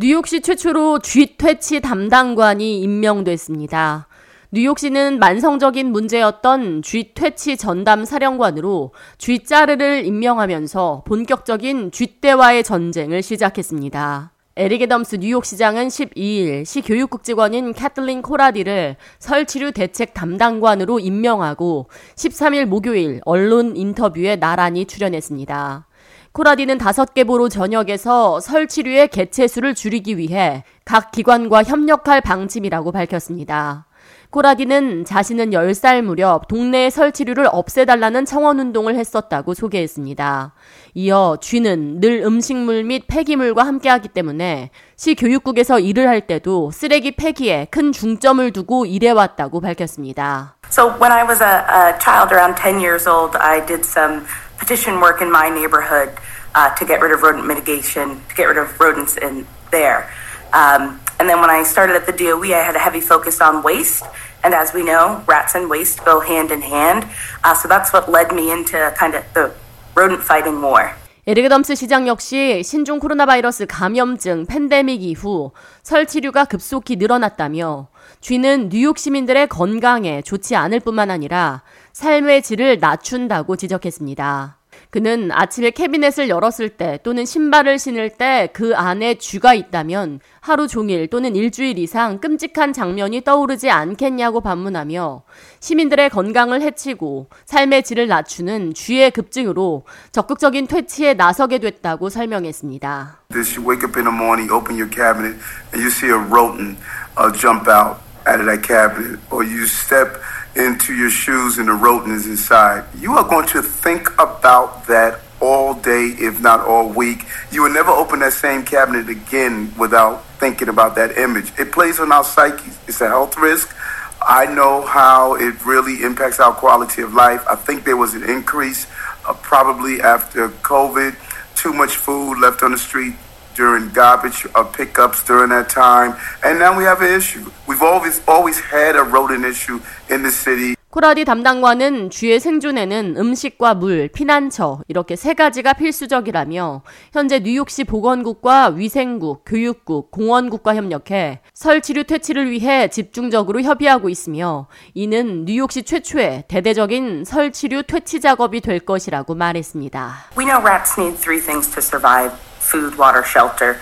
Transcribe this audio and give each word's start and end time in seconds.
뉴욕시 0.00 0.42
최초로 0.42 1.00
쥐 1.00 1.36
퇴치 1.36 1.80
담당관이 1.80 2.82
임명됐습니다. 2.82 4.06
뉴욕시는 4.52 5.18
만성적인 5.18 5.90
문제였던 5.90 6.82
쥐 6.82 7.14
퇴치 7.14 7.56
전담 7.56 8.04
사령관으로 8.04 8.92
쥐짜르를 9.18 10.04
임명하면서 10.04 11.02
본격적인 11.04 11.90
쥐떼와의 11.90 12.62
전쟁을 12.62 13.24
시작했습니다. 13.24 14.30
에릭 14.54 14.82
애덤스 14.82 15.16
뉴욕시장은 15.16 15.88
12일 15.88 16.64
시 16.64 16.80
교육국 16.80 17.24
직원인 17.24 17.72
캐틀린 17.72 18.22
코라디를 18.22 18.94
설치류 19.18 19.72
대책 19.72 20.14
담당관으로 20.14 21.00
임명하고 21.00 21.88
13일 22.14 22.66
목요일 22.66 23.20
언론 23.24 23.76
인터뷰에 23.76 24.36
나란히 24.36 24.84
출연했습니다. 24.86 25.87
코라디는 26.32 26.78
다섯 26.78 27.14
개 27.14 27.24
보로 27.24 27.48
전역에서 27.48 28.40
설치류의 28.40 29.08
개체수를 29.08 29.74
줄이기 29.74 30.18
위해 30.18 30.64
각 30.84 31.10
기관과 31.10 31.64
협력할 31.64 32.20
방침이라고 32.20 32.92
밝혔습니다. 32.92 33.86
코라디는 34.30 35.06
자신은 35.06 35.50
10살 35.50 36.02
무렵 36.02 36.48
동네의 36.48 36.90
설치류를 36.90 37.48
없애달라는 37.50 38.26
청원운동을 38.26 38.94
했었다고 38.94 39.54
소개했습니다. 39.54 40.52
이어 40.94 41.38
쥐는 41.40 42.00
늘 42.00 42.22
음식물 42.22 42.84
및 42.84 43.04
폐기물과 43.08 43.62
함께하기 43.66 44.08
때문에 44.08 44.70
시 44.96 45.14
교육국에서 45.14 45.80
일을 45.80 46.08
할 46.08 46.26
때도 46.26 46.70
쓰레기 46.70 47.12
폐기에 47.12 47.68
큰 47.70 47.90
중점을 47.90 48.50
두고 48.52 48.84
일해왔다고 48.84 49.60
밝혔습니다. 49.60 50.56
So 50.70 50.90
when 51.00 51.10
I 51.10 51.24
was 51.24 51.42
a, 51.42 51.48
a 51.48 51.98
child 51.98 52.34
around 52.34 52.60
10 52.60 52.80
years 52.80 53.08
old, 53.08 53.36
I 53.38 53.64
did 53.64 53.80
some 53.82 54.24
petition 54.58 55.00
work 55.00 55.22
in 55.22 55.30
my 55.30 55.48
neighborhood 55.48 56.16
uh, 56.54 56.74
to 56.74 56.84
get 56.84 57.00
rid 57.00 57.12
of 57.12 57.22
rodent 57.22 57.46
mitigation, 57.46 58.20
to 58.28 58.34
get 58.34 58.44
rid 58.44 58.58
of 58.58 58.78
rodents 58.80 59.16
in 59.16 59.46
there. 59.70 60.10
Um, 60.52 61.00
and 61.20 61.28
then 61.28 61.40
when 61.40 61.50
I 61.50 61.62
started 61.62 61.96
at 61.96 62.06
the 62.06 62.12
DOE, 62.12 62.54
I 62.54 62.62
had 62.62 62.76
a 62.76 62.78
heavy 62.78 63.00
focus 63.00 63.40
on 63.40 63.62
waste. 63.62 64.04
And 64.44 64.54
as 64.54 64.72
we 64.72 64.84
know, 64.84 65.22
rats 65.26 65.54
and 65.54 65.68
waste 65.68 66.04
go 66.04 66.20
hand 66.20 66.50
in 66.50 66.62
hand. 66.62 67.06
Uh, 67.42 67.54
so 67.54 67.68
that's 67.68 67.92
what 67.92 68.10
led 68.10 68.32
me 68.32 68.52
into 68.52 68.92
kind 68.96 69.14
of 69.14 69.24
the 69.34 69.52
rodent 69.94 70.22
fighting 70.22 70.62
war. 70.62 70.94
에리그 71.28 71.50
덤스 71.50 71.74
시장 71.74 72.08
역시 72.08 72.62
신종 72.64 72.98
코로나 72.98 73.26
바이러스 73.26 73.66
감염증 73.66 74.46
팬데믹 74.46 75.02
이후 75.02 75.52
설치류가 75.82 76.46
급속히 76.46 76.96
늘어났다며 76.96 77.88
쥐는 78.22 78.70
뉴욕 78.70 78.96
시민들의 78.96 79.48
건강에 79.48 80.22
좋지 80.22 80.56
않을 80.56 80.80
뿐만 80.80 81.10
아니라 81.10 81.60
삶의 81.92 82.40
질을 82.40 82.78
낮춘다고 82.78 83.56
지적했습니다. 83.56 84.57
그는 84.90 85.30
아침에 85.32 85.70
캐비넷을 85.70 86.28
열었을 86.28 86.70
때 86.70 86.98
또는 87.02 87.24
신발을 87.24 87.78
신을 87.78 88.10
때 88.10 88.48
그 88.52 88.74
안에 88.74 89.14
쥐가 89.14 89.54
있다면 89.54 90.20
하루 90.40 90.66
종일 90.68 91.08
또는 91.08 91.36
일주일 91.36 91.78
이상 91.78 92.18
끔찍한 92.18 92.72
장면이 92.72 93.22
떠오르지 93.22 93.70
않겠냐고 93.70 94.40
반문하며 94.40 95.22
시민들의 95.60 96.10
건강을 96.10 96.62
해치고 96.62 97.28
삶의 97.46 97.82
질을 97.82 98.08
낮추는 98.08 98.74
쥐의 98.74 99.10
급증으로 99.12 99.84
적극적인 100.12 100.66
퇴치에 100.66 101.14
나서게 101.14 101.58
됐다고 101.58 102.08
설명했습니다. 102.08 103.20
You 103.30 103.44
wake 103.68 103.84
up 103.84 103.98
in 103.98 104.04
the 104.04 104.14
morning, 104.14 104.52
open 104.52 104.76
your 104.76 104.90
cabinet, 104.90 105.38
and 105.72 105.82
you 105.82 105.88
see 105.90 106.08
a 106.10 106.18
rodent 106.18 106.78
uh, 107.16 107.30
jump 107.32 107.68
out 107.68 108.07
out 108.28 108.40
of 108.40 108.46
that 108.46 108.62
cabinet, 108.62 109.18
or 109.30 109.42
you 109.42 109.66
step 109.66 110.20
into 110.54 110.94
your 110.94 111.10
shoes 111.10 111.58
and 111.58 111.68
the 111.68 111.72
rodent 111.72 112.12
is 112.12 112.26
inside, 112.26 112.84
you 112.98 113.12
are 113.12 113.26
going 113.28 113.46
to 113.48 113.62
think 113.62 114.12
about 114.14 114.86
that 114.86 115.20
all 115.40 115.74
day, 115.74 116.14
if 116.18 116.40
not 116.40 116.60
all 116.60 116.88
week. 116.88 117.24
You 117.52 117.62
will 117.62 117.72
never 117.72 117.90
open 117.90 118.18
that 118.20 118.32
same 118.32 118.64
cabinet 118.64 119.08
again 119.08 119.72
without 119.78 120.24
thinking 120.40 120.68
about 120.68 120.96
that 120.96 121.16
image. 121.16 121.52
It 121.58 121.72
plays 121.72 122.00
on 122.00 122.12
our 122.12 122.24
psyche. 122.24 122.70
It's 122.86 123.00
a 123.00 123.08
health 123.08 123.38
risk. 123.38 123.74
I 124.20 124.46
know 124.46 124.82
how 124.82 125.36
it 125.36 125.64
really 125.64 126.02
impacts 126.02 126.40
our 126.40 126.52
quality 126.52 127.02
of 127.02 127.14
life. 127.14 127.44
I 127.48 127.54
think 127.54 127.84
there 127.84 127.96
was 127.96 128.14
an 128.14 128.28
increase 128.28 128.86
uh, 129.26 129.32
probably 129.34 130.00
after 130.00 130.48
COVID, 130.48 131.14
too 131.54 131.72
much 131.72 131.96
food 131.96 132.38
left 132.40 132.62
on 132.62 132.72
the 132.72 132.78
street 132.78 133.14
during 133.54 133.90
garbage 133.90 134.46
uh, 134.54 134.64
pickups 134.64 135.24
during 135.24 135.50
that 135.50 135.68
time. 135.68 136.16
And 136.44 136.58
now 136.58 136.76
we 136.76 136.84
have 136.84 137.00
an 137.00 137.12
issue. 137.12 137.50
We've 137.78 137.86
always 137.86 138.20
always 138.28 138.60
had 138.72 138.96
a 138.96 139.04
rodent 139.04 139.46
issue 139.46 139.78
in 140.10 140.22
the 140.22 140.32
city. 140.32 140.74
코라디 140.90 141.24
담당관은 141.24 142.10
쥐의 142.10 142.40
생존에는 142.40 143.16
음식과 143.16 143.74
물, 143.74 144.08
피난처 144.08 144.80
이렇게 144.88 145.14
세 145.14 145.34
가지가 145.34 145.74
필수적이라며 145.74 146.82
현재 147.12 147.38
뉴욕시 147.38 147.84
보건국과 147.84 148.70
위생국, 148.70 149.44
교육국, 149.46 150.10
공원국과 150.10 150.74
협력해 150.74 151.40
설치류 151.54 152.04
퇴치를 152.04 152.50
위해 152.50 152.88
집중적으로 152.88 153.60
협의하고 153.60 154.08
있으며 154.08 154.66
이는 154.94 155.44
뉴욕시 155.44 155.84
최초의 155.84 156.44
대대적인 156.48 157.24
설치류 157.24 157.84
퇴치 157.84 158.20
작업이 158.20 158.60
될 158.60 158.80
것이라고 158.80 159.36
말했습니다. 159.36 160.30
We 160.36 160.46
know 160.46 160.60
rats 160.60 160.98
need 160.98 161.16
three 161.20 161.40
things 161.40 161.70
to 161.70 161.80
survive: 161.80 162.32
food, 162.58 162.98
water, 162.98 163.22
shelter. 163.24 163.76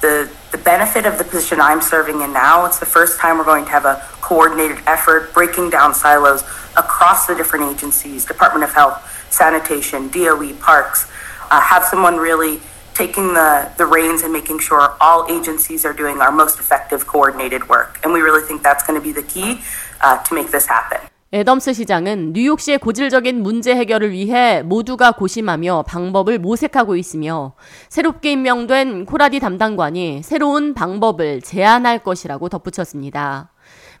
the 0.00 0.28
the 0.52 0.58
benefit 0.58 1.06
of 1.06 1.18
the 1.18 1.24
position 1.24 1.60
I'm 1.60 1.80
serving 1.80 2.20
in 2.20 2.32
now, 2.32 2.66
it's 2.66 2.78
the 2.78 2.86
first 2.86 3.18
time 3.18 3.38
we're 3.38 3.44
going 3.44 3.64
to 3.64 3.70
have 3.70 3.84
a 3.84 4.02
coordinated 4.20 4.78
effort 4.86 5.32
breaking 5.34 5.70
down 5.70 5.94
silos 5.94 6.42
across 6.76 7.26
the 7.26 7.34
different 7.34 7.74
agencies, 7.74 8.24
Department 8.24 8.64
of 8.64 8.72
Health, 8.72 9.02
Sanitation, 9.30 10.08
DOE, 10.08 10.54
Parks, 10.54 11.10
uh, 11.50 11.60
have 11.60 11.84
someone 11.84 12.16
really 12.16 12.60
taking 12.94 13.34
the, 13.34 13.70
the 13.76 13.84
reins 13.84 14.22
and 14.22 14.32
making 14.32 14.58
sure 14.58 14.96
all 15.00 15.30
agencies 15.30 15.84
are 15.84 15.92
doing 15.92 16.20
our 16.20 16.32
most 16.32 16.58
effective 16.58 17.06
coordinated 17.06 17.68
work. 17.68 17.98
And 18.02 18.12
we 18.12 18.20
really 18.20 18.46
think 18.46 18.62
that's 18.62 18.86
going 18.86 18.98
to 18.98 19.04
be 19.04 19.12
the 19.12 19.22
key 19.22 19.60
uh, 20.00 20.22
to 20.22 20.34
make 20.34 20.50
this 20.50 20.66
happen. 20.66 21.00
애덤스 21.32 21.72
시장은 21.72 22.34
뉴욕시의 22.34 22.78
고질적인 22.78 23.42
문제 23.42 23.74
해결을 23.74 24.12
위해 24.12 24.62
모두가 24.62 25.10
고심하며 25.10 25.82
방법을 25.88 26.38
모색하고 26.38 26.94
있으며 26.94 27.54
새롭게 27.88 28.30
임명된 28.30 29.06
코라디 29.06 29.40
담당관이 29.40 30.22
새로운 30.22 30.72
방법을 30.72 31.42
제안할 31.42 32.04
것이라고 32.04 32.48
덧붙였습니다. 32.48 33.50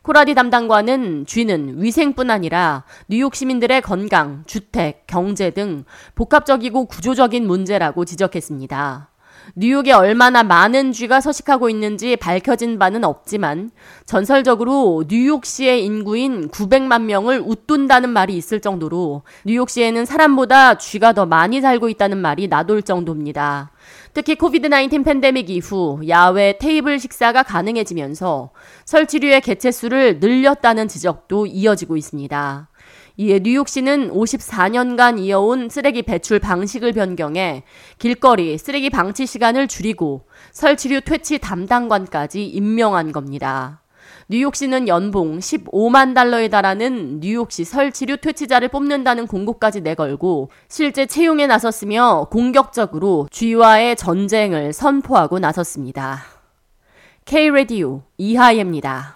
코라디 0.02 0.36
담당관은 0.36 1.26
쥐는 1.26 1.82
위생뿐 1.82 2.30
아니라 2.30 2.84
뉴욕 3.08 3.34
시민들의 3.34 3.82
건강, 3.82 4.44
주택, 4.46 5.08
경제 5.08 5.50
등 5.50 5.84
복합적이고 6.14 6.84
구조적인 6.84 7.44
문제라고 7.44 8.04
지적했습니다. 8.04 9.10
뉴욕에 9.54 9.92
얼마나 9.92 10.42
많은 10.42 10.92
쥐가 10.92 11.20
서식하고 11.20 11.70
있는지 11.70 12.16
밝혀진 12.16 12.78
바는 12.78 13.04
없지만 13.04 13.70
전설적으로 14.04 15.04
뉴욕시의 15.08 15.84
인구인 15.84 16.48
900만 16.48 17.02
명을 17.02 17.40
웃돈다는 17.44 18.10
말이 18.10 18.36
있을 18.36 18.60
정도로 18.60 19.22
뉴욕시에는 19.44 20.04
사람보다 20.04 20.78
쥐가 20.78 21.12
더 21.12 21.26
많이 21.26 21.60
살고 21.60 21.88
있다는 21.88 22.18
말이 22.18 22.48
나돌 22.48 22.82
정도입니다. 22.82 23.70
특히 24.12 24.34
코비드 24.34 24.68
19 24.68 25.04
팬데믹 25.04 25.50
이후 25.50 26.00
야외 26.08 26.56
테이블 26.58 26.98
식사가 26.98 27.42
가능해지면서 27.42 28.50
설치류의 28.84 29.42
개체수를 29.42 30.18
늘렸다는 30.20 30.88
지적도 30.88 31.46
이어지고 31.46 31.96
있습니다. 31.96 32.68
이에 33.18 33.40
뉴욕시는 33.42 34.10
54년간 34.12 35.18
이어온 35.18 35.70
쓰레기 35.70 36.02
배출 36.02 36.38
방식을 36.38 36.92
변경해 36.92 37.62
길거리 37.98 38.58
쓰레기 38.58 38.90
방치 38.90 39.24
시간을 39.24 39.68
줄이고 39.68 40.26
설치류 40.52 41.00
퇴치 41.00 41.38
담당관까지 41.38 42.44
임명한 42.44 43.12
겁니다. 43.12 43.80
뉴욕시는 44.28 44.88
연봉 44.88 45.38
15만 45.38 46.14
달러에 46.14 46.48
달하는 46.48 47.20
뉴욕시 47.20 47.64
설치류 47.64 48.18
퇴치자를 48.18 48.68
뽑는다는 48.68 49.26
공고까지 49.26 49.80
내걸고 49.80 50.50
실제 50.68 51.06
채용에 51.06 51.46
나섰으며 51.46 52.28
공격적으로 52.30 53.28
쥐와의 53.30 53.96
전쟁을 53.96 54.72
선포하고 54.72 55.38
나섰습니다. 55.38 56.24
K-Radio 57.24 58.02
이하예입니다. 58.18 59.15